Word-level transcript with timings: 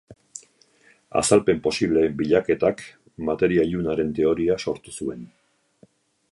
Azalpen 1.21 1.61
posibleen 1.67 2.17
bilaketak 2.23 2.83
materia 3.29 3.69
ilunaren 3.73 4.13
teoria 4.21 4.59
sortu 4.67 4.99
zuen. 5.01 5.25